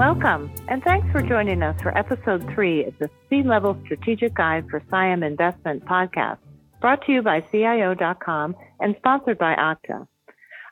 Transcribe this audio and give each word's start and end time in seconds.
Welcome, 0.00 0.50
and 0.68 0.82
thanks 0.82 1.12
for 1.12 1.20
joining 1.20 1.62
us 1.62 1.78
for 1.82 1.96
episode 1.96 2.42
three 2.54 2.86
of 2.86 2.94
the 2.98 3.10
C 3.28 3.42
Level 3.42 3.78
Strategic 3.84 4.32
Guide 4.32 4.64
for 4.70 4.80
CIAM 4.90 5.22
Investment 5.22 5.84
podcast, 5.84 6.38
brought 6.80 7.04
to 7.04 7.12
you 7.12 7.20
by 7.20 7.44
CIO.com 7.52 8.56
and 8.80 8.96
sponsored 8.96 9.36
by 9.36 9.54
Okta. 9.56 10.08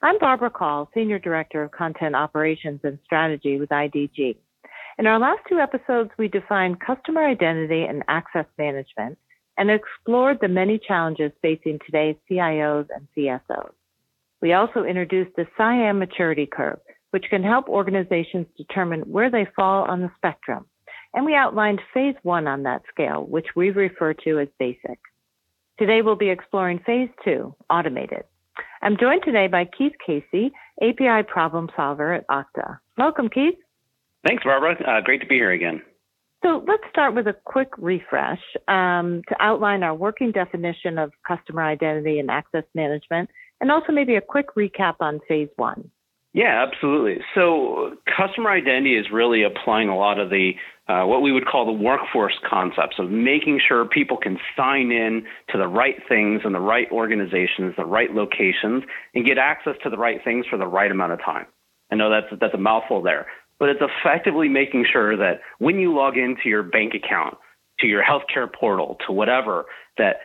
I'm 0.01 0.19
Barbara 0.19 0.49
Call, 0.49 0.89
Senior 0.95 1.19
Director 1.19 1.63
of 1.63 1.73
Content 1.73 2.15
Operations 2.15 2.81
and 2.85 2.99
Strategy 3.05 3.61
with 3.61 3.69
IDG. 3.69 4.37
In 4.99 5.07
our 5.07 5.19
last 5.19 5.41
two 5.47 5.59
episodes, 5.59 6.09
we 6.17 6.29
defined 6.29 6.81
customer 6.81 7.27
identity 7.27 7.83
and 7.83 8.05
access 8.09 8.47
management 8.57 9.19
and 9.59 9.71
explored 9.71 10.39
the 10.41 10.49
many 10.49 10.79
challenges 10.79 11.33
facing 11.43 11.81
today's 11.85 12.17
CIOs 12.31 12.87
and 12.97 13.07
CSOs. 13.15 13.73
We 14.41 14.55
also 14.55 14.85
introduced 14.85 15.37
the 15.37 15.47
CIAM 15.59 15.99
maturity 15.99 16.47
curve, 16.47 16.81
which 17.11 17.27
can 17.31 17.43
help 17.43 17.69
organizations 17.69 18.47
determine 18.57 19.01
where 19.01 19.31
they 19.31 19.47
fall 19.57 19.85
on 19.85 20.01
the 20.01 20.11
spectrum. 20.17 20.67
And 21.15 21.25
we 21.25 21.35
outlined 21.35 21.81
phase 21.95 22.15
one 22.23 22.47
on 22.47 22.65
that 22.65 22.83
scale, 22.91 23.25
which 23.25 23.47
we 23.57 23.71
refer 23.71 24.15
to 24.15 24.41
as 24.41 24.49
basic. 24.59 24.99
Today 25.79 26.03
we'll 26.03 26.17
be 26.17 26.29
exploring 26.29 26.81
phase 26.85 27.09
two, 27.25 27.55
automated. 27.71 28.25
I'm 28.83 28.97
joined 28.99 29.23
today 29.25 29.47
by 29.47 29.65
Keith 29.65 29.95
Casey, 30.05 30.53
API 30.83 31.23
problem 31.27 31.69
solver 31.77 32.13
at 32.13 32.27
Okta. 32.29 32.79
Welcome, 32.97 33.29
Keith. 33.29 33.59
Thanks, 34.27 34.45
Barbara. 34.45 34.77
Uh, 34.87 35.01
great 35.01 35.21
to 35.21 35.27
be 35.27 35.37
here 35.37 35.53
again. 35.53 35.83
So 36.43 36.63
let's 36.69 36.83
start 36.91 37.15
with 37.15 37.27
a 37.27 37.35
quick 37.45 37.69
refresh 37.79 38.41
um, 38.69 39.23
to 39.29 39.37
outline 39.41 39.83
our 39.83 39.95
working 39.95 40.31
definition 40.31 40.99
of 40.99 41.13
customer 41.27 41.65
identity 41.65 42.21
and 42.21 42.31
access 42.31 42.65
management, 42.75 43.29
and 43.61 43.73
also 43.73 43.93
maybe 43.93 44.15
a 44.15 44.21
quick 44.21 44.55
recap 44.57 44.97
on 45.01 45.21
phase 45.27 45.49
one. 45.57 45.91
Yeah, 46.35 46.67
absolutely. 46.67 47.23
So 47.35 47.97
customer 48.17 48.51
identity 48.51 48.97
is 48.97 49.07
really 49.13 49.43
applying 49.45 49.89
a 49.89 49.97
lot 49.97 50.19
of 50.19 50.31
the 50.31 50.53
uh, 50.89 51.05
what 51.05 51.21
we 51.21 51.33
would 51.33 51.47
call 51.47 51.67
the 51.67 51.73
workforce 51.73 52.33
concepts 52.49 52.97
of 52.99 53.11
making 53.11 53.61
sure 53.67 53.85
people 53.85 54.17
can 54.17 54.39
sign 54.57 54.91
in 54.91 55.25
to 55.51 55.59
the 55.59 55.67
right 55.67 55.97
things 56.09 56.41
and 56.45 56.55
the 56.55 56.61
right 56.61 56.91
organizations, 56.91 57.75
the 57.77 57.85
right 57.85 58.11
locations, 58.15 58.85
and 59.15 59.27
get 59.27 59.37
access 59.37 59.75
to 59.83 59.91
the 59.91 59.99
right 59.99 60.21
things 60.25 60.47
for 60.49 60.57
the 60.57 60.67
right 60.67 60.91
amount 60.91 61.13
of 61.13 61.19
time. 61.23 61.47
I 61.91 61.97
know 61.97 62.11
that's 62.11 62.41
that's 62.41 62.55
a 62.55 62.59
mouthful 62.59 63.03
there, 63.03 63.27
but 63.59 63.69
it's 63.69 63.83
effectively 63.83 64.49
making 64.49 64.87
sure 64.91 65.17
that 65.17 65.41
when 65.59 65.79
you 65.79 65.95
log 65.95 66.17
into 66.17 66.49
your 66.49 66.63
bank 66.63 66.95
account, 66.95 67.37
to 67.81 67.87
your 67.87 68.03
healthcare 68.03 68.51
portal, 68.53 68.97
to 69.07 69.13
whatever, 69.13 69.67
that 69.99 70.17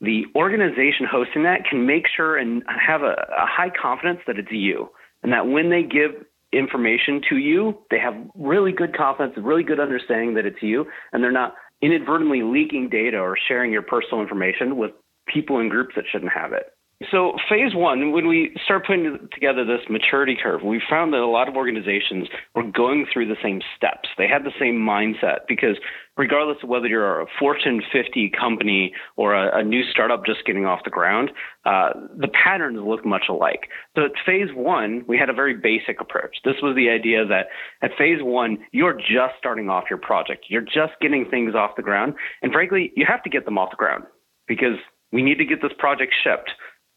the 0.00 0.24
organization 0.34 1.06
hosting 1.10 1.44
that 1.44 1.64
can 1.68 1.86
make 1.86 2.06
sure 2.14 2.36
and 2.36 2.62
have 2.66 3.02
a, 3.02 3.12
a 3.12 3.46
high 3.46 3.70
confidence 3.70 4.20
that 4.26 4.38
it's 4.38 4.50
you 4.50 4.88
and 5.22 5.32
that 5.32 5.46
when 5.46 5.70
they 5.70 5.82
give 5.82 6.24
information 6.52 7.20
to 7.30 7.36
you, 7.36 7.78
they 7.90 7.98
have 7.98 8.14
really 8.34 8.72
good 8.72 8.96
confidence, 8.96 9.34
really 9.36 9.62
good 9.62 9.80
understanding 9.80 10.34
that 10.34 10.46
it's 10.46 10.62
you, 10.62 10.86
and 11.12 11.22
they're 11.22 11.32
not 11.32 11.54
inadvertently 11.80 12.42
leaking 12.42 12.88
data 12.88 13.18
or 13.18 13.36
sharing 13.48 13.72
your 13.72 13.82
personal 13.82 14.20
information 14.22 14.76
with 14.76 14.92
people 15.26 15.58
in 15.58 15.68
groups 15.68 15.94
that 15.96 16.04
shouldn't 16.10 16.32
have 16.32 16.52
it. 16.52 16.72
So, 17.10 17.32
phase 17.48 17.74
one, 17.74 18.12
when 18.12 18.28
we 18.28 18.54
start 18.64 18.86
putting 18.86 19.28
together 19.32 19.64
this 19.64 19.80
maturity 19.88 20.36
curve, 20.40 20.62
we 20.62 20.80
found 20.88 21.12
that 21.12 21.20
a 21.20 21.26
lot 21.26 21.48
of 21.48 21.56
organizations 21.56 22.28
were 22.54 22.62
going 22.62 23.06
through 23.12 23.28
the 23.28 23.36
same 23.42 23.60
steps. 23.76 24.08
They 24.18 24.28
had 24.28 24.44
the 24.44 24.52
same 24.60 24.76
mindset 24.76 25.46
because, 25.48 25.76
regardless 26.16 26.58
of 26.62 26.68
whether 26.68 26.86
you're 26.86 27.22
a 27.22 27.26
Fortune 27.38 27.82
50 27.92 28.32
company 28.38 28.92
or 29.16 29.34
a, 29.34 29.60
a 29.60 29.62
new 29.62 29.82
startup 29.90 30.26
just 30.26 30.44
getting 30.44 30.66
off 30.66 30.80
the 30.84 30.90
ground, 30.90 31.30
uh, 31.64 31.90
the 32.16 32.28
patterns 32.28 32.78
look 32.82 33.04
much 33.04 33.24
alike. 33.28 33.68
So, 33.96 34.04
at 34.04 34.12
phase 34.26 34.50
one, 34.54 35.04
we 35.08 35.18
had 35.18 35.30
a 35.30 35.34
very 35.34 35.54
basic 35.56 36.00
approach. 36.00 36.36
This 36.44 36.56
was 36.62 36.76
the 36.76 36.90
idea 36.90 37.26
that 37.26 37.46
at 37.82 37.96
phase 37.96 38.20
one, 38.20 38.58
you're 38.72 38.94
just 38.94 39.34
starting 39.38 39.68
off 39.68 39.84
your 39.88 39.98
project, 39.98 40.46
you're 40.48 40.62
just 40.62 40.92
getting 41.00 41.26
things 41.30 41.54
off 41.54 41.76
the 41.76 41.82
ground. 41.82 42.14
And 42.42 42.52
frankly, 42.52 42.92
you 42.96 43.06
have 43.08 43.22
to 43.22 43.30
get 43.30 43.44
them 43.44 43.58
off 43.58 43.70
the 43.70 43.76
ground 43.76 44.04
because 44.46 44.76
we 45.12 45.22
need 45.22 45.38
to 45.38 45.44
get 45.44 45.62
this 45.62 45.72
project 45.78 46.14
shipped. 46.24 46.50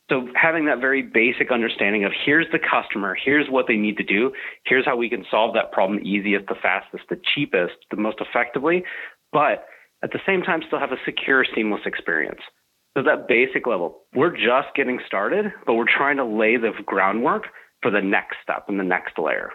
So 0.09 0.27
having 0.35 0.66
that 0.66 0.79
very 0.79 1.01
basic 1.01 1.51
understanding 1.51 2.03
of 2.05 2.11
here's 2.25 2.45
the 2.51 2.59
customer, 2.59 3.16
here's 3.16 3.47
what 3.49 3.66
they 3.67 3.75
need 3.75 3.97
to 3.97 4.03
do, 4.03 4.31
here's 4.63 4.85
how 4.85 4.95
we 4.95 5.09
can 5.09 5.25
solve 5.31 5.55
that 5.55 5.71
problem 5.71 5.99
the 5.99 6.07
easiest, 6.07 6.47
the 6.47 6.55
fastest, 6.61 7.05
the 7.09 7.19
cheapest, 7.33 7.73
the 7.89 7.97
most 7.97 8.17
effectively, 8.19 8.83
but 9.31 9.66
at 10.03 10.11
the 10.11 10.19
same 10.25 10.43
time 10.43 10.61
still 10.67 10.79
have 10.79 10.91
a 10.91 11.01
secure, 11.05 11.43
seamless 11.55 11.81
experience. 11.85 12.41
So 12.95 13.03
that 13.03 13.27
basic 13.27 13.66
level, 13.66 14.03
we're 14.13 14.35
just 14.35 14.73
getting 14.75 14.99
started, 15.07 15.51
but 15.66 15.73
we're 15.73 15.85
trying 15.85 16.17
to 16.17 16.25
lay 16.25 16.57
the 16.57 16.72
groundwork 16.85 17.47
for 17.81 17.89
the 17.91 18.01
next 18.01 18.37
step 18.43 18.66
and 18.67 18.79
the 18.79 18.83
next 18.83 19.17
layer. 19.17 19.49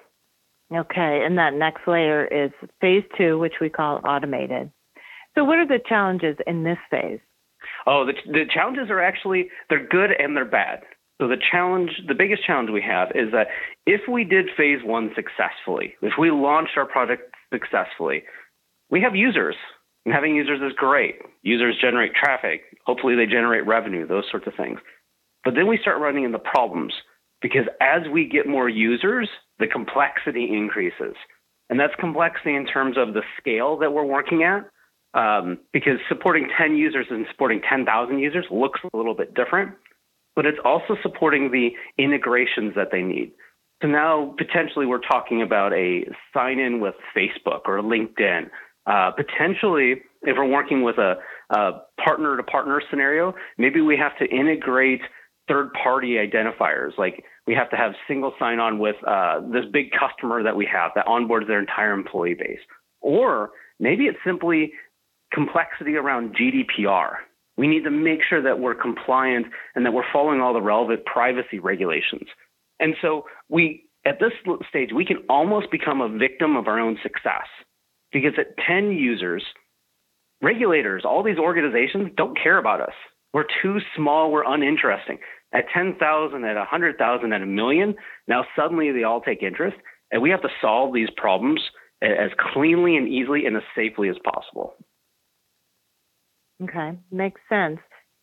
Okay, 0.75 1.23
and 1.25 1.39
that 1.39 1.55
next 1.55 1.87
layer 1.87 2.27
is 2.27 2.51
phase 2.81 3.05
two, 3.17 3.39
which 3.39 3.55
we 3.61 3.69
call 3.69 4.01
automated. 4.05 4.71
So 5.35 5.45
what 5.45 5.59
are 5.59 5.67
the 5.67 5.81
challenges 5.89 6.37
in 6.47 6.65
this 6.65 6.79
phase? 6.91 7.21
Oh, 7.87 8.05
the, 8.05 8.15
the 8.27 8.45
challenges 8.53 8.91
are 8.91 9.01
actually 9.01 9.49
they're 9.69 9.87
good 9.87 10.11
and 10.19 10.37
they're 10.37 10.45
bad. 10.45 10.81
So 11.21 11.29
the 11.29 11.37
challenge, 11.37 11.91
the 12.09 12.15
biggest 12.15 12.45
challenge 12.47 12.71
we 12.71 12.83
have 12.83 13.09
is 13.15 13.31
that 13.33 13.49
if 13.87 14.03
we 14.11 14.25
did 14.25 14.47
phase 14.57 14.81
one 14.83 15.11
successfully, 15.15 15.95
if 16.01 16.15
we 16.19 16.31
launched 16.31 16.79
our 16.79 16.87
product 16.87 17.35
successfully, 17.53 18.23
we 18.91 19.03
have 19.03 19.15
users. 19.15 19.57
And 20.07 20.15
having 20.15 20.35
users 20.35 20.61
is 20.63 20.75
great. 20.77 21.17
Users 21.43 21.77
generate 21.79 22.15
traffic. 22.15 22.63
Hopefully 22.87 23.17
they 23.17 23.27
generate 23.27 23.67
revenue, 23.67 24.07
those 24.07 24.25
sorts 24.31 24.47
of 24.47 24.55
things. 24.57 24.81
But 25.45 25.55
then 25.55 25.67
we 25.67 25.79
start 25.79 26.01
running 26.01 26.25
into 26.25 26.39
problems 26.39 26.95
because 27.43 27.67
as 27.83 28.09
we 28.11 28.27
get 28.27 28.47
more 28.47 28.71
users, 28.71 29.29
the 29.59 29.67
complexity 29.67 30.49
increases. 30.51 31.15
And 31.69 31.79
that's 31.79 31.95
complexity 32.01 32.55
in 32.57 32.67
terms 32.67 32.97
of 32.97 33.13
the 33.13 33.23
scale 33.39 33.77
that 33.79 33.93
we're 33.93 34.05
working 34.05 34.43
at 34.43 34.65
um, 35.15 35.59
because 35.73 35.99
supporting 36.09 36.49
10 36.57 36.77
users 36.77 37.07
and 37.11 37.27
supporting 37.31 37.61
10,000 37.69 38.19
users 38.19 38.47
looks 38.51 38.81
a 38.93 38.97
little 38.97 39.15
bit 39.15 39.35
different, 39.35 39.73
but 40.37 40.47
it's 40.47 40.59
also 40.65 40.97
supporting 41.03 41.51
the 41.51 41.71
integrations 42.03 42.75
that 42.77 42.89
they 42.93 43.03
need. 43.03 43.33
So 43.83 43.89
now 43.89 44.35
potentially 44.37 44.87
we're 44.87 44.99
talking 44.99 45.43
about 45.43 45.73
a 45.73 46.05
sign 46.35 46.59
in 46.59 46.81
with 46.81 46.95
Facebook 47.17 47.63
or 47.67 47.81
LinkedIn. 47.81 48.51
Uh, 48.87 49.11
potentially, 49.13 50.03
if 50.23 50.37
we're 50.37 50.49
working 50.49 50.83
with 50.83 50.99
a 50.99 51.17
partner 52.03 52.37
to 52.37 52.43
partner 52.43 52.83
scenario, 52.91 53.35
maybe 53.59 53.81
we 53.81 53.97
have 53.97 54.17
to 54.19 54.27
integrate 54.27 55.01
third 55.49 55.73
party 55.73 56.17
identifiers. 56.17 56.97
Like 56.97 57.25
we 57.47 57.55
have 57.55 57.71
to 57.71 57.77
have 57.77 57.93
single 58.07 58.33
sign 58.39 58.61
on 58.61 58.79
with 58.79 58.97
uh, 59.07 59.41
this 59.53 59.65
big 59.73 59.91
customer 59.91 60.43
that 60.43 60.57
we 60.57 60.69
have 60.73 60.93
that 60.95 61.07
onboards 61.07 61.47
their 61.49 61.59
entire 61.59 61.93
employee 61.93 62.35
base. 62.35 62.61
Or 63.01 63.51
maybe 63.79 64.05
it's 64.05 64.19
simply 64.25 64.73
complexity 65.33 65.97
around 65.97 66.37
GDPR. 66.37 67.15
We 67.57 67.67
need 67.67 67.85
to 67.85 67.91
make 67.91 68.21
sure 68.29 68.43
that 68.43 68.59
we're 68.59 68.75
compliant 68.75 69.47
and 69.75 69.85
that 69.85 69.93
we're 69.93 70.11
following 70.13 70.41
all 70.41 70.55
the 70.55 70.63
relevant 70.63 71.05
privacy 71.05 71.59
regulations. 71.59 72.29
And 72.79 72.95
so 73.03 73.27
we 73.49 73.85
at 74.07 74.19
this 74.19 74.33
stage 74.69 74.91
we 74.95 75.05
can 75.05 75.19
almost 75.29 75.71
become 75.71 76.01
a 76.01 76.09
victim 76.09 76.57
of 76.57 76.67
our 76.67 76.79
own 76.79 76.99
success 77.03 77.47
because 78.13 78.33
at 78.39 78.57
10 78.67 78.93
users 78.93 79.45
regulators 80.43 81.05
all 81.05 81.23
these 81.23 81.39
organizations 81.39 82.09
don't 82.17 82.39
care 82.41 82.59
about 82.59 82.81
us 82.81 82.95
we're 83.35 83.45
too 83.63 83.79
small 83.97 84.31
we're 84.33 84.51
uninteresting 84.51 85.19
at 85.53 85.65
10,000 85.75 86.45
at 86.45 86.57
100,000 86.57 87.33
at 87.33 87.43
a 87.43 87.47
million 87.47 87.95
now 88.27 88.45
suddenly 88.57 88.91
they 88.93 89.05
all 89.05 89.21
take 89.21 89.43
interest 89.43 89.77
and 90.11 90.23
we 90.23 90.31
have 90.31 90.43
to 90.43 90.49
solve 90.61 90.95
these 90.95 91.11
problems 91.17 91.61
as 92.03 92.31
cleanly 92.53 92.97
and 92.97 93.09
easily 93.09 93.45
and 93.45 93.57
as 93.57 93.63
safely 93.77 94.09
as 94.09 94.17
possible 94.25 94.75
Okay, 96.63 96.99
makes 97.11 97.41
sense. 97.49 97.79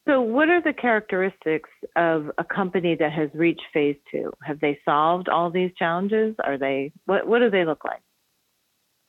So, 0.07 0.21
what 0.21 0.47
are 0.47 0.61
the 0.61 0.73
characteristics 0.73 1.69
of 1.97 2.31
a 2.37 2.43
company 2.43 2.95
that 2.95 3.11
has 3.11 3.29
reached 3.33 3.63
phase 3.73 3.97
two? 4.09 4.31
Have 4.41 4.59
they 4.61 4.79
solved 4.85 5.27
all 5.27 5.51
these 5.51 5.71
challenges? 5.77 6.35
Are 6.43 6.57
they 6.57 6.93
what? 7.05 7.27
What 7.27 7.39
do 7.39 7.49
they 7.49 7.65
look 7.65 7.83
like? 7.83 8.01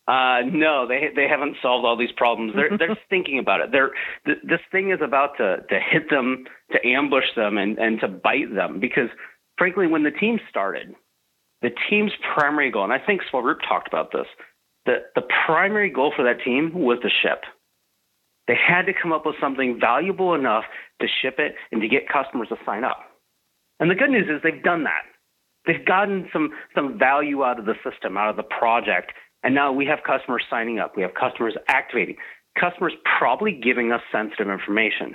Uh, 0.09 0.41
no, 0.51 0.89
they 0.89 1.11
they 1.15 1.29
haven't 1.29 1.57
solved 1.61 1.85
all 1.85 1.97
these 1.97 2.13
problems. 2.17 2.55
They're 2.57 2.77
they're 2.77 2.99
thinking 3.11 3.39
about 3.39 3.61
it. 3.61 3.71
They're 3.71 3.91
th- 4.27 4.39
this 4.43 4.61
thing 4.73 4.91
is 4.91 5.01
about 5.03 5.37
to 5.37 5.59
to 5.69 5.79
hit 5.79 6.11
them, 6.11 6.47
to 6.73 6.85
ambush 6.85 7.27
them, 7.37 7.59
and 7.59 7.79
and 7.79 8.01
to 8.01 8.09
bite 8.09 8.53
them. 8.55 8.81
Because 8.81 9.11
frankly, 9.59 9.87
when 9.87 10.03
the 10.03 10.11
team 10.11 10.41
started, 10.49 10.95
the 11.63 11.71
team's 11.91 12.13
primary 12.35 12.71
goal, 12.71 12.85
and 12.85 12.93
I 12.93 12.99
think 12.99 13.21
Swaroop 13.31 13.61
talked 13.69 13.87
about 13.87 14.11
this, 14.11 14.27
the 14.87 15.05
the 15.15 15.23
primary 15.47 15.91
goal 15.91 16.13
for 16.17 16.25
that 16.25 16.43
team 16.43 16.73
was 16.73 16.99
to 17.03 17.11
ship. 17.23 17.45
They 18.49 18.57
had 18.57 18.87
to 18.87 18.95
come 18.95 19.13
up 19.13 19.27
with 19.27 19.37
something 19.41 19.79
valuable 19.79 20.35
enough 20.35 20.65
to 21.01 21.07
ship 21.07 21.35
it 21.39 21.55
and 21.71 21.83
to 21.83 21.89
get 21.89 22.09
customers 22.09 22.49
to 22.49 22.57
sign 22.65 22.83
up. 22.83 22.99
And 23.79 23.91
the 23.91 23.95
good 23.95 24.11
news 24.11 24.27
is 24.29 24.41
they've 24.43 24.63
done 24.63 24.85
that. 24.85 25.03
They've 25.67 25.85
gotten 25.85 26.29
some, 26.33 26.51
some 26.75 26.99
value 26.99 27.45
out 27.45 27.59
of 27.61 27.67
the 27.67 27.75
system, 27.89 28.17
out 28.17 28.31
of 28.31 28.37
the 28.37 28.43
project. 28.43 29.13
And 29.45 29.55
now 29.55 29.71
we 29.71 29.85
have 29.87 29.99
customers 30.05 30.45
signing 30.49 30.79
up. 30.79 30.97
We 30.97 31.03
have 31.03 31.13
customers 31.15 31.55
activating. 31.69 32.17
Customers 32.59 32.95
probably 33.19 33.53
giving 33.53 33.93
us 33.93 34.01
sensitive 34.11 34.49
information. 34.49 35.15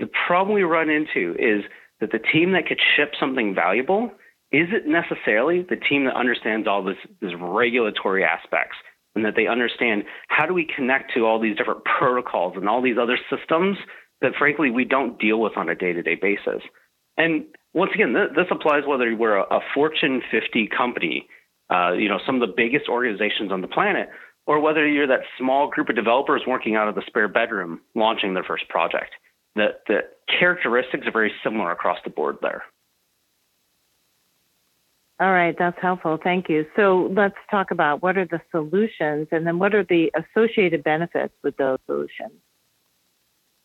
The 0.00 0.10
problem 0.26 0.56
we 0.56 0.64
run 0.64 0.90
into 0.90 1.36
is 1.38 1.64
that 2.00 2.10
the 2.10 2.18
team 2.18 2.52
that 2.52 2.66
could 2.66 2.80
ship 2.96 3.12
something 3.18 3.54
valuable 3.54 4.10
isn't 4.50 4.86
necessarily 4.86 5.62
the 5.62 5.76
team 5.76 6.04
that 6.04 6.16
understands 6.16 6.66
all 6.66 6.82
this, 6.82 6.98
this 7.20 7.32
regulatory 7.38 8.24
aspects 8.24 8.76
and 9.16 9.24
that 9.24 9.34
they 9.34 9.48
understand 9.48 10.04
how 10.28 10.46
do 10.46 10.54
we 10.54 10.64
connect 10.76 11.12
to 11.14 11.26
all 11.26 11.40
these 11.40 11.56
different 11.56 11.82
protocols 11.84 12.52
and 12.56 12.68
all 12.68 12.82
these 12.82 12.98
other 13.00 13.18
systems 13.30 13.78
that 14.20 14.32
frankly 14.38 14.70
we 14.70 14.84
don't 14.84 15.18
deal 15.18 15.40
with 15.40 15.56
on 15.56 15.68
a 15.68 15.74
day-to-day 15.74 16.16
basis. 16.20 16.62
And 17.16 17.46
once 17.74 17.92
again, 17.94 18.14
th- 18.14 18.36
this 18.36 18.46
applies 18.50 18.82
whether 18.86 19.14
we're 19.16 19.36
a, 19.38 19.42
a 19.42 19.60
Fortune 19.74 20.22
50 20.30 20.68
company, 20.68 21.26
uh, 21.70 21.92
you 21.92 22.08
know, 22.08 22.18
some 22.24 22.40
of 22.40 22.46
the 22.46 22.54
biggest 22.54 22.88
organizations 22.88 23.50
on 23.50 23.62
the 23.62 23.68
planet, 23.68 24.08
or 24.46 24.60
whether 24.60 24.86
you're 24.86 25.08
that 25.08 25.24
small 25.38 25.68
group 25.68 25.88
of 25.88 25.96
developers 25.96 26.42
working 26.46 26.76
out 26.76 26.88
of 26.88 26.94
the 26.94 27.02
spare 27.06 27.28
bedroom 27.28 27.80
launching 27.94 28.34
their 28.34 28.44
first 28.44 28.68
project. 28.68 29.12
The, 29.56 29.68
the 29.88 30.00
characteristics 30.38 31.06
are 31.06 31.12
very 31.12 31.32
similar 31.42 31.72
across 31.72 31.98
the 32.04 32.10
board 32.10 32.36
there. 32.42 32.62
All 35.18 35.32
right, 35.32 35.54
that's 35.58 35.78
helpful. 35.80 36.18
Thank 36.22 36.48
you. 36.50 36.66
So 36.76 37.10
let's 37.16 37.36
talk 37.50 37.70
about 37.70 38.02
what 38.02 38.18
are 38.18 38.26
the 38.26 38.40
solutions 38.50 39.28
and 39.32 39.46
then 39.46 39.58
what 39.58 39.74
are 39.74 39.84
the 39.84 40.12
associated 40.14 40.84
benefits 40.84 41.32
with 41.42 41.56
those 41.56 41.78
solutions? 41.86 42.32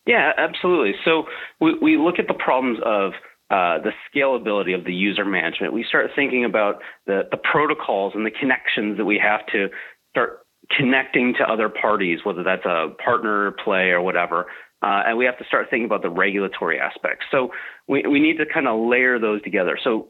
Yeah, 0.06 0.31
absolutely. 0.38 0.94
So 1.03 1.25
we, 1.59 1.77
we 1.77 1.98
look 1.98 2.19
at 2.19 2.27
the 2.27 2.33
problems 2.33 2.80
of 2.86 3.12
uh, 3.50 3.80
the 3.83 3.92
scalability 4.09 4.74
of 4.74 4.86
the 4.86 4.94
user 4.94 5.25
management. 5.25 5.74
We 5.74 5.83
start 5.83 6.12
thinking 6.15 6.45
about 6.45 6.81
the, 7.06 7.24
the 7.30 7.38
protocols 7.38 8.13
and 8.15 8.25
the 8.25 8.31
connections 8.31 8.98
that 8.98 9.06
we 9.06 9.19
have 9.21 9.45
to 9.48 9.68
start 10.09 10.45
connecting 10.75 11.33
to 11.38 11.44
other 11.44 11.68
parties, 11.68 12.19
whether 12.24 12.44
that's 12.44 12.65
a 12.65 12.95
partner 13.03 13.51
play 13.63 13.89
or 13.89 14.01
whatever. 14.01 14.45
Uh, 14.81 15.03
and 15.06 15.18
we 15.18 15.25
have 15.25 15.38
to 15.38 15.44
start 15.45 15.68
thinking 15.69 15.86
about 15.86 16.01
the 16.01 16.09
regulatory 16.09 16.80
aspects. 16.80 17.25
So 17.30 17.51
we, 17.89 18.03
we 18.07 18.21
need 18.21 18.38
to 18.38 18.45
kind 18.45 18.69
of 18.69 18.80
layer 18.88 19.19
those 19.19 19.42
together. 19.44 19.77
So 19.83 20.07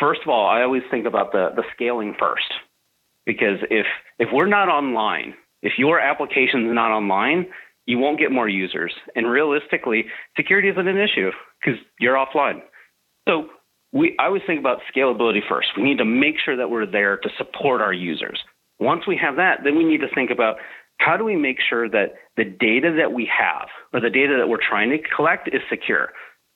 first 0.00 0.20
of 0.22 0.28
all, 0.28 0.48
I 0.48 0.62
always 0.62 0.82
think 0.90 1.06
about 1.06 1.32
the, 1.32 1.48
the 1.54 1.64
scaling 1.74 2.14
first. 2.18 2.52
Because 3.26 3.58
if 3.70 3.86
if 4.18 4.28
we're 4.32 4.46
not 4.46 4.68
online, 4.68 5.34
if 5.62 5.72
your 5.76 6.00
application 6.00 6.66
is 6.66 6.74
not 6.74 6.90
online, 6.90 7.46
you 7.84 7.98
won't 7.98 8.18
get 8.18 8.32
more 8.32 8.48
users. 8.48 8.92
And 9.14 9.30
realistically, 9.30 10.06
security 10.36 10.68
isn't 10.68 10.88
an 10.88 10.96
issue 10.96 11.30
because 11.60 11.78
you're 12.00 12.14
offline. 12.14 12.60
So 13.28 13.48
we 13.92 14.16
I 14.18 14.26
always 14.26 14.42
think 14.46 14.60
about 14.60 14.78
scalability 14.94 15.40
first. 15.46 15.68
We 15.76 15.82
need 15.82 15.98
to 15.98 16.06
make 16.06 16.36
sure 16.42 16.56
that 16.56 16.70
we're 16.70 16.86
there 16.86 17.18
to 17.18 17.28
support 17.36 17.80
our 17.80 17.92
users. 17.92 18.40
Once 18.80 19.02
we 19.06 19.18
have 19.20 19.36
that, 19.36 19.60
then 19.64 19.76
we 19.76 19.84
need 19.84 20.00
to 20.00 20.14
think 20.14 20.30
about 20.30 20.56
how 20.98 21.16
do 21.16 21.24
we 21.24 21.36
make 21.36 21.58
sure 21.68 21.88
that 21.88 22.14
the 22.36 22.44
data 22.44 22.94
that 22.98 23.12
we 23.12 23.30
have 23.36 23.68
or 23.92 24.00
the 24.00 24.10
data 24.10 24.36
that 24.38 24.48
we're 24.48 24.58
trying 24.58 24.90
to 24.90 24.98
collect 25.14 25.48
is 25.48 25.60
secure. 25.70 26.10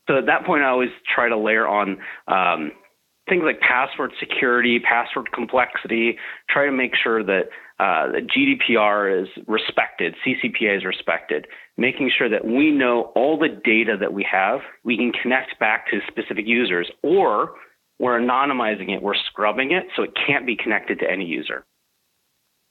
So 0.08 0.18
at 0.18 0.26
that 0.26 0.44
point, 0.44 0.62
I 0.62 0.68
always 0.68 0.90
try 1.14 1.28
to 1.28 1.36
layer 1.36 1.66
on 1.66 1.98
um, 2.26 2.72
things 3.28 3.42
like 3.44 3.60
password 3.60 4.12
security, 4.18 4.78
password 4.80 5.30
complexity, 5.32 6.16
try 6.50 6.66
to 6.66 6.72
make 6.72 6.92
sure 7.00 7.22
that, 7.22 7.44
uh, 7.78 8.12
GDPR 8.36 9.22
is 9.22 9.28
respected, 9.46 10.14
CCPA 10.24 10.78
is 10.78 10.84
respected, 10.84 11.46
making 11.76 12.10
sure 12.16 12.28
that 12.28 12.44
we 12.44 12.70
know 12.70 13.12
all 13.14 13.38
the 13.38 13.48
data 13.48 13.96
that 13.98 14.12
we 14.12 14.26
have, 14.30 14.60
we 14.84 14.96
can 14.96 15.12
connect 15.12 15.58
back 15.58 15.88
to 15.90 16.00
specific 16.08 16.46
users, 16.46 16.90
or 17.02 17.54
we're 17.98 18.18
anonymizing 18.18 18.90
it, 18.90 19.02
we're 19.02 19.14
scrubbing 19.30 19.72
it 19.72 19.84
so 19.96 20.02
it 20.02 20.10
can't 20.26 20.46
be 20.46 20.56
connected 20.56 20.98
to 21.00 21.10
any 21.10 21.24
user. 21.24 21.64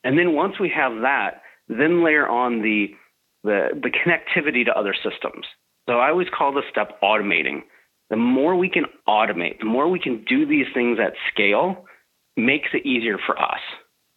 And 0.04 0.18
then 0.18 0.34
once 0.34 0.60
we 0.60 0.70
have 0.76 1.02
that, 1.02 1.42
then 1.68 2.04
layer 2.04 2.28
on 2.28 2.62
the, 2.62 2.88
the, 3.44 3.70
the 3.74 3.90
connectivity 3.90 4.66
to 4.66 4.72
other 4.72 4.94
systems. 4.94 5.46
So 5.88 6.00
I 6.00 6.10
always 6.10 6.28
call 6.36 6.54
this 6.54 6.66
step 6.70 7.00
automating 7.02 7.62
the 8.12 8.18
more 8.18 8.56
we 8.58 8.70
can 8.70 8.84
automate, 9.08 9.60
the 9.60 9.66
more 9.66 9.90
we 9.90 9.98
can 9.98 10.24
do 10.28 10.46
these 10.46 10.68
things 10.74 11.00
at 11.00 11.14
scale, 11.34 11.86
makes 12.36 12.70
it 12.74 12.86
easier 12.86 13.18
for 13.26 13.42
us. 13.42 13.62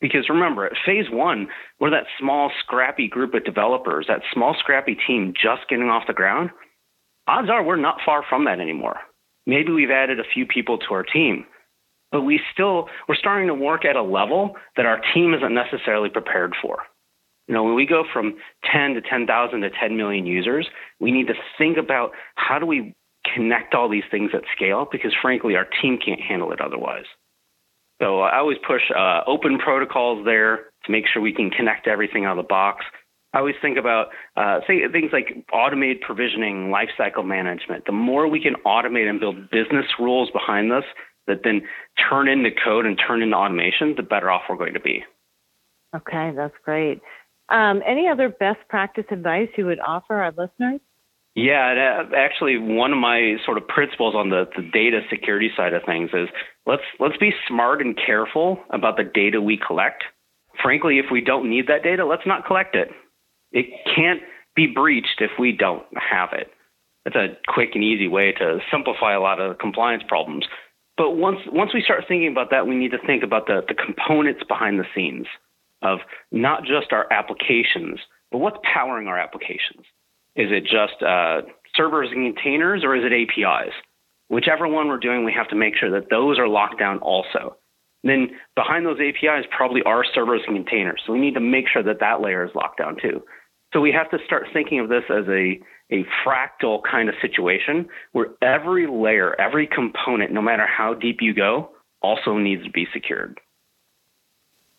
Because 0.01 0.29
remember, 0.29 0.67
at 0.67 0.73
phase 0.85 1.07
one, 1.11 1.47
we're 1.81 1.91
that 1.91 2.07
small, 2.19 2.51
scrappy 2.61 3.09
group 3.09 3.33
of 3.35 3.45
developers, 3.45 4.07
that 4.09 4.21
small, 4.35 4.55
scrappy 4.59 4.99
team 5.07 5.33
just 5.33 5.69
getting 5.71 5.89
off 5.89 6.09
the 6.09 6.13
ground. 6.13 6.51
Odds 7.29 7.49
are 7.49 7.63
we're 7.63 7.77
not 7.77 8.01
far 8.05 8.25
from 8.29 8.45
that 8.45 8.61
anymore. 8.61 8.97
Maybe 9.47 9.73
we've 9.73 9.91
added 9.91 10.19
a 10.19 10.25
few 10.35 10.45
people 10.45 10.77
to 10.79 10.87
our 10.95 11.05
team, 11.05 11.47
but 12.11 12.23
we 12.23 12.41
still 12.53 12.89
we're 13.09 13.15
starting 13.15 13.47
to 13.47 13.55
work 13.55 13.85
at 13.85 13.97
a 13.97 14.03
level 14.03 14.57
that 14.77 14.87
our 14.87 15.01
team 15.15 15.35
isn't 15.35 15.55
necessarily 15.55 16.11
prepared 16.11 16.55
for. 16.61 16.79
You 17.47 17.55
know, 17.55 17.63
when 17.63 17.75
we 17.75 17.87
go 17.87 18.05
from 18.13 18.35
10 18.73 18.95
to 18.95 19.03
10,000 19.03 19.61
to 19.61 19.71
10 19.71 19.97
million 19.97 20.27
users, 20.27 20.67
we 20.99 21.13
need 21.13 21.29
to 21.29 21.35
think 21.57 21.77
about 21.77 22.11
how 22.35 22.59
do 22.59 22.67
we 22.67 22.95
connect 23.35 23.75
all 23.75 23.89
these 23.89 24.05
things 24.11 24.31
at 24.35 24.43
scale 24.55 24.87
because 24.91 25.13
frankly 25.21 25.57
our 25.57 25.67
team 25.83 25.99
can't 26.05 26.21
handle 26.21 26.53
it 26.53 26.61
otherwise. 26.61 27.05
So 28.01 28.21
I 28.21 28.39
always 28.39 28.59
push 28.67 28.83
uh, 28.97 29.21
open 29.27 29.59
protocols 29.59 30.25
there 30.25 30.67
to 30.85 30.93
make 30.93 31.05
sure 31.13 31.23
we 31.23 31.33
can 31.33 31.51
connect 31.51 31.87
everything 31.87 32.25
out 32.25 32.37
of 32.39 32.45
the 32.45 32.49
box. 32.49 32.85
I 33.33 33.39
always 33.39 33.55
think 33.61 33.79
about 33.79 34.09
uh, 34.37 34.61
say, 34.67 34.87
things 34.93 35.11
like 35.13 35.45
automated 35.53 36.01
provisioning, 36.01 36.73
lifecycle 36.73 37.25
management. 37.25 37.85
The 37.87 37.93
more 37.93 38.29
we 38.29 38.41
can 38.41 38.55
automate 38.67 39.09
and 39.09 39.19
build 39.19 39.51
business 39.51 39.87
rules 39.99 40.31
behind 40.31 40.71
this 40.71 40.85
that 41.27 41.41
then 41.43 41.63
turn 42.09 42.29
into 42.29 42.51
code 42.65 42.87
and 42.87 42.99
turn 42.99 43.23
into 43.23 43.37
automation, 43.37 43.95
the 43.97 44.03
better 44.03 44.31
off 44.31 44.43
we're 44.49 44.57
going 44.57 44.75
to 44.75 44.81
be. 44.81 45.03
Okay, 45.97 46.33
that's 46.37 46.55
great. 46.65 47.01
Um, 47.49 47.83
any 47.87 48.09
other 48.09 48.29
best 48.29 48.61
practice 48.69 49.05
advice 49.11 49.49
you 49.57 49.67
would 49.67 49.81
offer 49.81 50.15
our 50.15 50.31
listeners? 50.31 50.81
Yeah, 51.35 52.05
uh, 52.13 52.17
actually, 52.17 52.59
one 52.59 52.93
of 52.93 52.99
my 52.99 53.37
sort 53.45 53.59
of 53.59 53.67
principles 53.67 54.15
on 54.15 54.31
the, 54.31 54.45
the 54.57 54.63
data 54.63 55.01
security 55.11 55.51
side 55.57 55.73
of 55.73 55.83
things 55.85 56.11
is 56.15 56.29
let's 56.65 56.83
let's 57.01 57.17
be 57.17 57.33
smart 57.49 57.81
and 57.81 57.97
careful 57.97 58.61
about 58.71 58.97
the 58.97 59.03
data 59.03 59.41
we 59.41 59.59
collect. 59.59 60.05
Frankly, 60.63 60.99
if 60.99 61.07
we 61.11 61.21
don't 61.21 61.51
need 61.51 61.67
that 61.67 61.83
data, 61.83 62.07
let's 62.07 62.27
not 62.27 62.47
collect 62.47 62.77
it. 62.77 62.89
It 63.51 63.67
can't 63.97 64.21
be 64.55 64.69
breached 64.69 65.21
if 65.21 65.33
we 65.39 65.51
don't 65.51 65.85
have 65.97 66.29
it. 66.33 66.53
That's 67.05 67.17
a 67.17 67.37
quick 67.49 67.71
and 67.75 67.83
easy 67.83 68.07
way 68.07 68.33
to 68.33 68.61
simplify 68.71 69.15
a 69.15 69.21
lot 69.21 69.41
of 69.41 69.59
compliance 69.59 70.05
problems. 70.07 70.47
But 70.97 71.17
once 71.17 71.41
once 71.51 71.75
we 71.75 71.83
start 71.83 72.05
thinking 72.07 72.31
about 72.31 72.51
that, 72.53 72.69
we 72.69 72.77
need 72.77 72.93
to 72.93 73.05
think 73.05 73.25
about 73.25 73.47
the, 73.49 73.63
the 73.67 73.75
components 73.75 74.43
behind 74.47 74.79
the 74.79 74.87
scenes 74.95 75.27
of 75.83 75.99
not 76.31 76.63
just 76.63 76.93
our 76.93 77.13
applications, 77.13 77.99
but 78.31 78.39
what's 78.39 78.59
powering 78.63 79.09
our 79.09 79.19
applications. 79.19 79.85
Is 80.37 80.51
it 80.51 80.65
just 80.65 81.03
uh, 81.03 81.43
servers 81.77 82.09
and 82.13 82.35
containers, 82.35 82.83
or 82.85 82.97
is 82.97 83.05
it 83.05 83.13
APIs? 83.13 83.73
Whichever 84.29 84.67
one 84.67 84.89
we're 84.89 84.99
doing, 84.99 85.25
we 85.25 85.33
have 85.33 85.49
to 85.49 85.57
make 85.57 85.77
sure 85.77 85.91
that 85.91 86.11
those 86.11 86.39
are 86.39 86.49
locked 86.49 86.79
down 86.79 86.99
also. 86.99 87.57
Then 88.03 88.31
behind 88.55 88.85
those 88.85 88.99
APIs 89.01 89.47
probably 89.57 89.83
are 89.83 90.05
servers 90.15 90.43
and 90.47 90.57
containers. 90.57 91.01
So 91.07 91.13
we 91.13 91.21
need 91.21 91.35
to 91.35 91.41
make 91.41 91.67
sure 91.73 91.83
that 91.83 92.01
that 92.01 92.21
layer 92.21 92.45
is 92.45 92.51
locked 92.55 92.79
down 92.79 92.97
too. 93.01 93.23
So 93.73 93.81
we 93.81 93.93
have 93.93 94.11
to 94.11 94.19
start 94.25 94.47
thinking 94.53 94.79
of 94.79 94.89
this 94.89 95.05
as 95.11 95.27
a, 95.29 95.59
a 95.91 96.05
fractal 96.25 96.81
kind 96.89 97.09
of 97.09 97.15
situation 97.21 97.89
where 98.13 98.29
every 98.41 98.87
layer, 98.87 99.39
every 99.41 99.67
component, 99.67 100.33
no 100.33 100.43
matter 100.43 100.67
how 100.67 100.95
deep 100.95 101.19
you 101.21 101.35
go, 101.35 101.71
also 102.03 102.37
needs 102.37 102.63
to 102.65 102.71
be 102.71 102.87
secured. 102.93 103.41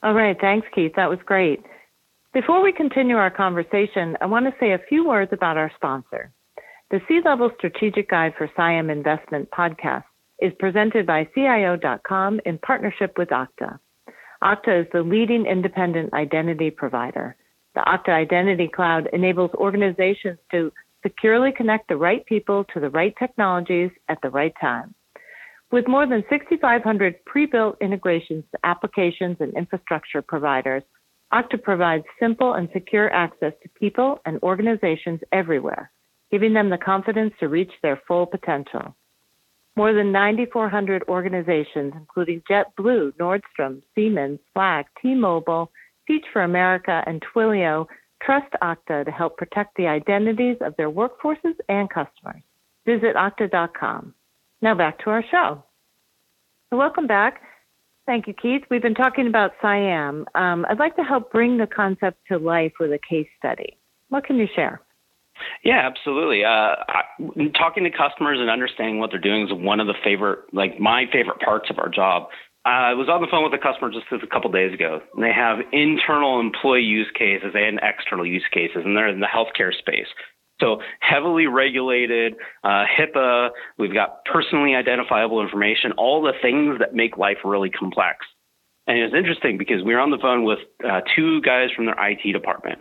All 0.04 0.14
right. 0.14 0.38
Thanks, 0.40 0.68
Keith. 0.74 0.94
That 0.96 1.10
was 1.10 1.20
great. 1.26 1.62
Before 2.36 2.62
we 2.62 2.74
continue 2.74 3.16
our 3.16 3.32
conversation, 3.32 4.18
I 4.20 4.26
want 4.26 4.46
to 4.46 4.54
say 4.60 4.74
a 4.74 4.82
few 4.90 5.08
words 5.08 5.32
about 5.32 5.56
our 5.56 5.72
sponsor. 5.78 6.34
The 6.92 7.00
C 7.08 7.22
Level 7.24 7.50
Strategic 7.58 8.10
Guide 8.10 8.34
for 8.38 8.50
CIAM 8.58 8.92
Investment 8.92 9.48
podcast 9.52 10.04
is 10.42 10.52
presented 10.60 11.06
by 11.06 11.30
CIO.com 11.34 12.42
in 12.46 12.58
partnership 12.58 13.14
with 13.18 13.30
Okta. 13.30 13.80
Okta 14.44 14.82
is 14.82 14.88
the 14.92 15.02
leading 15.02 15.46
independent 15.46 16.14
identity 16.14 16.72
provider. 16.72 17.38
The 17.74 17.86
Okta 17.88 18.10
Identity 18.10 18.68
Cloud 18.68 19.08
enables 19.14 19.52
organizations 19.52 20.38
to 20.52 20.74
securely 21.04 21.54
connect 21.54 21.88
the 21.88 21.96
right 21.96 22.26
people 22.26 22.66
to 22.74 22.82
the 22.82 22.90
right 22.90 23.16
technologies 23.18 23.92
at 24.10 24.18
the 24.22 24.30
right 24.30 24.54
time. 24.60 24.94
With 25.72 25.88
more 25.88 26.06
than 26.06 26.26
6,500 26.30 27.24
pre-built 27.24 27.78
integrations 27.80 28.44
to 28.52 28.60
applications 28.66 29.38
and 29.40 29.54
infrastructure 29.56 30.22
providers, 30.22 30.84
Okta 31.34 31.62
provides 31.62 32.06
simple 32.20 32.54
and 32.54 32.70
secure 32.74 33.12
access 33.12 33.54
to 33.64 33.70
people 33.70 34.20
and 34.26 34.42
organizations 34.44 35.20
everywhere, 35.32 35.92
giving 36.32 36.54
them 36.54 36.70
the 36.70 36.78
confidence 36.78 37.34
to 37.40 37.50
reach 37.50 37.72
their 37.82 38.02
full 38.08 38.26
potential. 38.26 38.96
More 39.76 39.94
than 39.94 40.12
9,400 40.12 41.04
organizations, 41.10 41.94
including 41.96 42.42
JetBlue, 42.50 43.14
Nordstrom, 43.14 43.82
Siemens, 43.94 44.40
Slack, 44.54 44.88
T-Mobile, 45.02 45.70
Teach 46.08 46.24
for 46.32 46.44
America, 46.44 47.04
and 47.08 47.22
Twilio, 47.22 47.88
trust 48.22 48.52
Okta 48.62 49.06
to 49.06 49.12
help 49.12 49.38
protect 49.38 49.76
the 49.76 49.88
identities 49.88 50.58
of 50.62 50.76
their 50.78 50.90
workforces 50.90 51.56
and 51.68 51.90
customers. 51.90 52.42
Visit 52.86 53.16
Okta.com. 53.16 54.14
Now 54.62 54.76
back 54.76 55.04
to 55.04 55.10
our 55.10 55.24
show. 55.30 55.64
Welcome 56.72 57.08
back. 57.08 57.42
Thank 58.06 58.28
you, 58.28 58.34
Keith. 58.34 58.62
We've 58.70 58.82
been 58.82 58.94
talking 58.94 59.28
about 59.28 59.52
CIAM. 59.64 60.26
Um, 60.36 60.66
I'd 60.70 60.78
like 60.78 60.96
to 60.98 61.04
help 61.04 61.32
bring 61.32 61.58
the 61.58 61.68
concept 61.68 62.20
to 62.28 62.38
life 62.38 62.74
with 62.80 62.92
a 62.92 63.00
case 63.00 63.28
study. 63.40 63.78
What 64.10 64.26
can 64.26 64.38
you 64.38 64.48
share? 64.56 64.82
Yeah, 65.64 65.82
absolutely. 65.86 66.46
Uh, 66.46 66.76
I, 66.88 67.02
talking 67.58 67.84
to 67.84 67.90
customers 67.90 68.38
and 68.40 68.50
understanding 68.50 69.00
what 69.00 69.10
they're 69.12 69.20
doing 69.20 69.48
is 69.48 69.50
one 69.52 69.80
of 69.80 69.88
the 69.88 69.96
favorite, 70.04 70.40
like 70.54 70.80
my 70.80 71.06
favorite 71.12 71.40
parts 71.40 71.70
of 71.70 71.80
our 71.80 71.90
job. 71.90 72.28
Uh, 72.66 72.70
I 72.90 72.94
was 72.94 73.10
on 73.10 73.22
the 73.22 73.28
phone 73.30 73.44
with 73.44 73.54
a 73.54 73.62
customer 73.62 73.92
just 73.92 74.06
a 74.12 74.28
couple 74.28 74.52
days 74.52 74.74
ago. 74.74 75.02
And 75.14 75.24
they 75.24 75.34
have 75.34 75.60
internal 75.72 76.40
employee 76.40 76.82
use 76.82 77.08
cases 77.14 77.54
and 77.54 77.80
external 77.82 78.26
use 78.26 78.46
cases, 78.52 78.84
and 78.86 78.96
they're 78.96 79.10
in 79.10 79.20
the 79.20 79.28
healthcare 79.28 79.74
space. 79.74 80.08
So 80.62 80.80
heavily 81.02 81.48
regulated, 81.48 82.36
uh, 82.64 82.86
HIPAA. 82.98 83.50
We've 83.78 83.94
got 83.94 84.24
personally 84.26 84.74
identifiable 84.76 85.42
information, 85.42 85.92
all 85.98 86.22
the 86.22 86.34
things 86.42 86.80
that 86.80 86.94
make 86.94 87.18
life 87.18 87.38
really 87.44 87.70
complex. 87.70 88.26
And 88.88 89.00
it's 89.00 89.16
interesting 89.16 89.58
because 89.58 89.84
we 89.84 89.94
were 89.94 90.00
on 90.00 90.12
the 90.12 90.18
phone 90.22 90.44
with 90.44 90.60
uh, 90.88 91.02
two 91.16 91.42
guys 91.42 91.70
from 91.76 91.86
their 91.86 91.96
IT 92.00 92.32
department. 92.32 92.80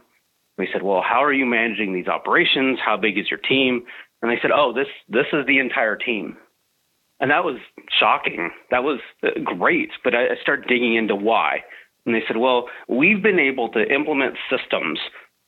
We 0.59 0.69
said, 0.73 0.83
"Well, 0.83 1.03
how 1.03 1.25
are 1.25 1.33
you 1.33 1.47
managing 1.47 1.95
these 1.95 2.07
operations? 2.07 2.79
How 2.85 2.97
big 2.97 3.19
is 3.19 3.31
your 3.31 3.41
team?" 3.41 3.85
And 4.23 4.31
they 4.31 4.39
said, 4.41 4.53
"Oh, 4.55 4.73
this 4.73 4.87
this 5.09 5.27
is 5.33 5.47
the 5.47 5.59
entire 5.59 5.97
team." 5.97 6.37
And 7.21 7.31
that 7.31 7.45
was 7.45 7.57
shocking. 7.99 8.51
That 8.71 8.85
was 8.85 9.01
uh, 9.23 9.31
great, 9.43 9.91
but 10.05 10.15
I 10.15 10.37
started 10.43 10.69
digging 10.69 10.95
into 10.95 11.17
why. 11.17 11.65
And 12.07 12.15
they 12.15 12.23
said, 12.29 12.37
"Well, 12.37 12.69
we've 12.87 13.23
been 13.23 13.41
able 13.41 13.71
to 13.71 13.93
implement 13.93 14.37
systems 14.51 15.01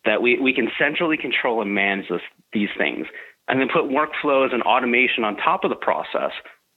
that 0.07 0.23
we, 0.23 0.39
we 0.41 0.55
can 0.55 0.69
centrally 0.79 1.17
control 1.17 1.61
and 1.61 1.75
manage 1.75 2.09
this, 2.09 2.23
these 2.53 2.71
things, 2.79 3.07
and 3.49 3.61
then 3.61 3.69
put 3.73 3.85
workflows 3.85 4.55
and 4.55 4.63
automation 4.63 5.25
on 5.25 5.37
top 5.37 5.65
of 5.65 5.71
the 5.71 5.77
process 5.77 6.33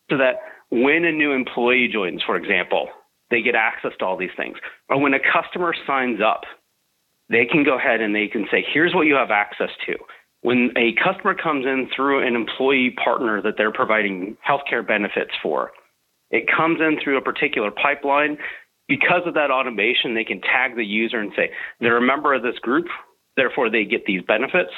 so 0.09 0.17
that 0.17 0.41
when 0.69 1.05
a 1.05 1.11
new 1.11 1.31
employee 1.31 1.89
joins, 1.91 2.21
for 2.23 2.35
example, 2.35 2.89
they 3.31 3.41
get 3.41 3.55
access 3.55 3.91
to 3.99 4.05
all 4.05 4.17
these 4.17 4.35
things. 4.35 4.57
Or 4.89 4.99
when 4.99 5.13
a 5.13 5.19
customer 5.19 5.73
signs 5.85 6.19
up, 6.21 6.41
they 7.29 7.45
can 7.45 7.63
go 7.63 7.77
ahead 7.77 8.01
and 8.01 8.13
they 8.13 8.27
can 8.27 8.47
say, 8.51 8.65
here's 8.73 8.93
what 8.93 9.07
you 9.07 9.15
have 9.15 9.31
access 9.31 9.69
to. 9.85 9.95
When 10.41 10.71
a 10.77 10.93
customer 11.03 11.35
comes 11.35 11.65
in 11.65 11.89
through 11.95 12.25
an 12.25 12.35
employee 12.35 12.95
partner 13.03 13.41
that 13.41 13.55
they're 13.57 13.71
providing 13.71 14.37
healthcare 14.47 14.85
benefits 14.85 15.31
for, 15.43 15.71
it 16.31 16.45
comes 16.47 16.79
in 16.79 16.97
through 17.03 17.17
a 17.17 17.21
particular 17.21 17.71
pipeline. 17.71 18.37
Because 18.87 19.21
of 19.27 19.35
that 19.35 19.51
automation, 19.51 20.15
they 20.15 20.23
can 20.23 20.41
tag 20.41 20.75
the 20.75 20.85
user 20.85 21.19
and 21.19 21.31
say, 21.35 21.51
they're 21.79 21.97
a 21.97 22.01
member 22.01 22.33
of 22.33 22.41
this 22.41 22.57
group, 22.59 22.87
therefore 23.39 23.69
they 23.69 23.85
get 23.85 24.05
these 24.05 24.21
benefits. 24.21 24.71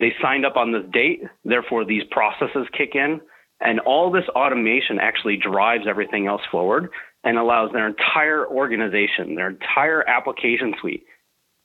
They 0.00 0.12
signed 0.20 0.46
up 0.46 0.56
on 0.56 0.72
this 0.72 0.82
date, 0.92 1.22
therefore 1.44 1.84
these 1.84 2.02
processes 2.10 2.66
kick 2.76 2.94
in. 2.94 3.20
And 3.60 3.80
all 3.80 4.10
this 4.10 4.28
automation 4.34 4.98
actually 5.00 5.36
drives 5.36 5.84
everything 5.88 6.26
else 6.26 6.42
forward 6.50 6.90
and 7.24 7.38
allows 7.38 7.72
their 7.72 7.88
entire 7.88 8.46
organization, 8.46 9.34
their 9.34 9.48
entire 9.48 10.06
application 10.08 10.74
suite 10.80 11.04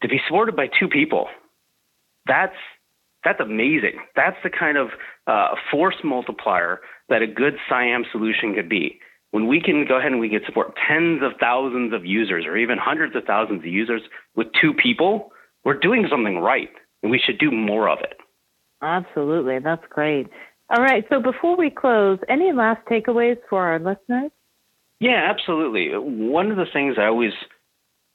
to 0.01 0.08
be 0.08 0.20
supported 0.27 0.55
by 0.55 0.67
two 0.79 0.88
people. 0.88 1.27
That's 2.25 2.55
that's 3.24 3.39
amazing. 3.39 4.00
That's 4.15 4.38
the 4.43 4.50
kind 4.50 4.77
of 4.77 4.88
uh, 5.27 5.50
force 5.70 5.98
multiplier 6.03 6.79
that 7.10 7.22
a 7.22 7.27
good 7.27 7.53
CIAM 7.70 8.03
solution 8.12 8.55
could 8.55 8.67
be. 8.67 9.00
When 9.29 9.48
we 9.48 9.62
can 9.62 9.86
go 9.88 9.98
ahead 10.00 10.12
and 10.12 10.20
we 10.20 10.29
can 10.29 10.41
support 10.46 10.75
tens 10.88 11.22
of 11.22 11.34
thousands 11.39 11.93
of 11.93 12.03
users 12.03 12.46
or 12.48 12.58
even 12.58 12.77
hundreds 12.79 13.15
of 13.15 13.25
thousands 13.25 13.60
of 13.60 13.67
users 13.67 14.01
with 14.36 14.48
two 14.60 14.74
people, 14.74 15.31
we're 15.63 15.80
doing 15.80 16.08
something 16.10 16.39
right, 16.39 16.70
and 17.03 17.12
we 17.12 17.20
should 17.24 17.39
do 17.39 17.51
more 17.51 17.89
of 17.89 18.00
it. 18.00 18.18
Absolutely. 18.82 19.60
That's 19.60 19.86
great. 19.89 20.27
All 20.70 20.82
right. 20.82 21.06
So 21.10 21.22
before 21.22 21.58
we 21.58 21.70
close, 21.70 22.20
any 22.30 22.51
last 22.51 22.86
takeaways 22.88 23.38
for 23.50 23.62
our 23.62 23.80
listeners? 23.80 24.32
Yeah, 25.00 25.27
absolutely. 25.30 25.89
One 25.94 26.51
of 26.51 26.58
the 26.58 26.65
things 26.72 26.96
I 26.98 27.06
always 27.06 27.34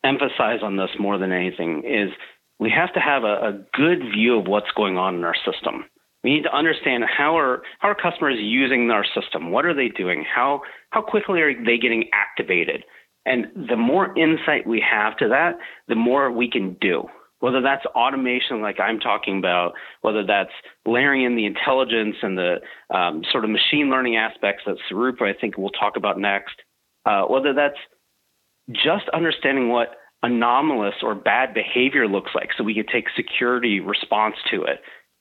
emphasize 0.04 0.60
on 0.62 0.76
this 0.76 0.90
more 0.98 1.18
than 1.18 1.32
anything 1.32 1.82
is 1.84 2.10
we 2.58 2.70
have 2.70 2.92
to 2.94 3.00
have 3.00 3.24
a, 3.24 3.48
a 3.48 3.52
good 3.74 4.00
view 4.14 4.38
of 4.38 4.46
what's 4.46 4.70
going 4.76 4.96
on 4.96 5.16
in 5.16 5.24
our 5.24 5.34
system. 5.44 5.84
We 6.24 6.34
need 6.34 6.44
to 6.44 6.56
understand 6.56 7.04
how 7.04 7.38
are 7.38 7.62
how 7.78 7.90
are 7.90 7.94
customers 7.94 8.36
using 8.40 8.90
our 8.90 9.04
system? 9.04 9.52
What 9.52 9.64
are 9.64 9.74
they 9.74 9.88
doing? 9.88 10.24
How 10.24 10.62
how 10.90 11.02
quickly 11.02 11.40
are 11.40 11.52
they 11.54 11.78
getting 11.78 12.08
activated? 12.12 12.84
And 13.24 13.46
the 13.68 13.76
more 13.76 14.16
insight 14.16 14.66
we 14.66 14.80
have 14.88 15.16
to 15.18 15.28
that, 15.28 15.58
the 15.88 15.94
more 15.96 16.30
we 16.30 16.48
can 16.50 16.76
do 16.80 17.08
whether 17.40 17.60
that's 17.60 17.84
automation 17.86 18.62
like 18.62 18.80
I'm 18.80 18.98
talking 18.98 19.38
about, 19.38 19.72
whether 20.00 20.24
that's 20.24 20.50
layering 20.86 21.24
in 21.24 21.36
the 21.36 21.46
intelligence 21.46 22.16
and 22.22 22.36
the 22.38 22.56
um, 22.94 23.22
sort 23.30 23.44
of 23.44 23.50
machine 23.50 23.90
learning 23.90 24.16
aspects 24.16 24.62
that 24.66 24.76
Sarupa, 24.90 25.22
I 25.22 25.38
think, 25.38 25.58
we'll 25.58 25.70
talk 25.70 25.96
about 25.96 26.18
next, 26.18 26.54
uh, 27.04 27.22
whether 27.22 27.52
that's 27.52 27.78
just 28.72 29.08
understanding 29.12 29.68
what 29.68 29.96
anomalous 30.22 30.94
or 31.02 31.14
bad 31.14 31.54
behavior 31.54 32.08
looks 32.08 32.30
like 32.34 32.50
so 32.56 32.64
we 32.64 32.74
can 32.74 32.86
take 32.92 33.04
security 33.14 33.80
response 33.80 34.36
to 34.50 34.62
it. 34.62 34.80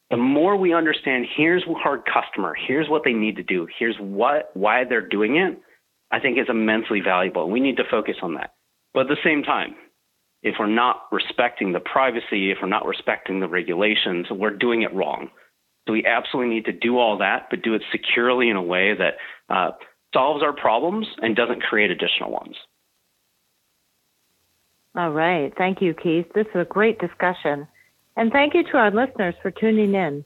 The 0.10 0.18
more 0.18 0.56
we 0.56 0.74
understand, 0.74 1.26
here's 1.36 1.64
our 1.68 1.80
hard 1.80 2.02
customer, 2.06 2.56
here's 2.56 2.88
what 2.90 3.04
they 3.04 3.14
need 3.14 3.36
to 3.38 3.44
do, 3.44 3.68
here's 3.78 3.98
what 4.00 4.52
why 4.54 4.84
they're 4.84 5.08
doing 5.08 5.36
it, 5.36 5.60
I 6.12 6.20
think 6.20 6.38
is 6.38 6.46
immensely 6.48 7.02
valuable. 7.02 7.50
We 7.50 7.60
need 7.60 7.78
to 7.78 7.84
focus 7.90 8.16
on 8.22 8.36
that. 8.36 8.54
But 8.94 9.02
at 9.02 9.08
the 9.08 9.18
same 9.24 9.44
time, 9.44 9.76
if 10.46 10.56
we're 10.60 10.68
not 10.68 11.08
respecting 11.12 11.74
the 11.74 11.80
privacy, 11.80 12.52
if 12.52 12.60
we're 12.62 12.70
not 12.70 12.86
respecting 12.86 13.40
the 13.40 13.48
regulations, 13.48 14.28
we're 14.30 14.52
doing 14.52 14.84
it 14.84 14.94
wrong. 14.94 15.32
So 15.88 15.94
we 15.94 16.06
absolutely 16.06 16.54
need 16.54 16.66
to 16.66 16.72
do 16.72 17.00
all 17.00 17.18
that, 17.18 17.48
but 17.50 17.64
do 17.64 17.74
it 17.74 17.82
securely 17.92 18.50
in 18.50 18.56
a 18.56 18.62
way 18.62 18.94
that 18.94 19.16
uh, 19.50 19.72
solves 20.14 20.44
our 20.44 20.54
problems 20.54 21.08
and 21.18 21.36
doesn't 21.36 21.64
create 21.64 21.90
additional 21.90 22.32
ones. 22.32 22.56
All 24.96 25.10
right. 25.10 25.52
Thank 25.58 25.82
you, 25.82 25.96
Keith. 25.96 26.28
This 26.36 26.46
is 26.54 26.62
a 26.62 26.66
great 26.66 27.00
discussion. 27.00 27.68
And 28.16 28.32
thank 28.32 28.54
you 28.54 28.64
to 28.66 28.78
our 28.78 28.92
listeners 28.92 29.34
for 29.42 29.50
tuning 29.50 29.96
in. 29.96 30.24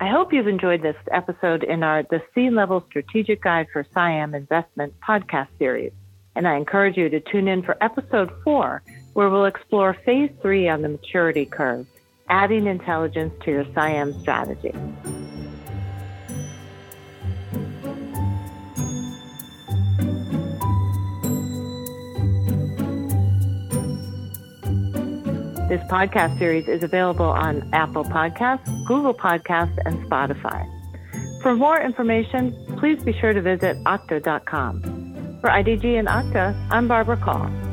I 0.00 0.08
hope 0.08 0.32
you've 0.32 0.46
enjoyed 0.46 0.82
this 0.82 0.96
episode 1.10 1.64
in 1.64 1.82
our 1.82 2.04
The 2.04 2.22
C 2.32 2.48
Level 2.50 2.84
Strategic 2.88 3.42
Guide 3.42 3.66
for 3.72 3.84
CIAM 3.92 4.36
Investment 4.36 4.94
podcast 5.06 5.48
series. 5.58 5.92
And 6.36 6.46
I 6.46 6.56
encourage 6.56 6.96
you 6.96 7.08
to 7.08 7.18
tune 7.18 7.48
in 7.48 7.64
for 7.64 7.76
episode 7.82 8.30
four, 8.44 8.82
where 9.18 9.28
we'll 9.28 9.46
explore 9.46 9.94
phase 10.04 10.30
three 10.40 10.68
on 10.68 10.80
the 10.80 10.88
maturity 10.88 11.44
curve, 11.44 11.84
adding 12.28 12.68
intelligence 12.68 13.34
to 13.44 13.50
your 13.50 13.64
CIAM 13.64 14.12
strategy. 14.20 14.70
This 25.68 25.82
podcast 25.90 26.38
series 26.38 26.68
is 26.68 26.84
available 26.84 27.26
on 27.26 27.68
Apple 27.72 28.04
Podcasts, 28.04 28.86
Google 28.86 29.14
Podcasts, 29.14 29.76
and 29.84 29.98
Spotify. 30.08 30.64
For 31.42 31.56
more 31.56 31.80
information, 31.80 32.54
please 32.78 33.02
be 33.02 33.12
sure 33.12 33.32
to 33.32 33.42
visit 33.42 33.78
okta.com. 33.78 34.80
For 35.40 35.50
IDG 35.50 35.98
and 35.98 36.06
Okta, 36.06 36.54
I'm 36.70 36.86
Barbara 36.86 37.16
Call. 37.16 37.67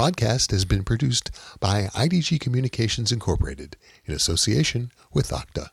Podcast 0.00 0.50
has 0.50 0.64
been 0.64 0.82
produced 0.82 1.30
by 1.60 1.82
IDG 1.94 2.40
Communications 2.40 3.12
Incorporated 3.12 3.76
in 4.06 4.14
association 4.14 4.90
with 5.12 5.28
Okta. 5.28 5.68